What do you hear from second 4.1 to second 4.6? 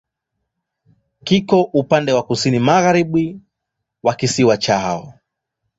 kisiwa